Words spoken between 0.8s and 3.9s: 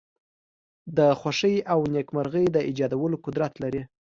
د خوښۍ او نېکمرغی د ایجادولو قدرت لری.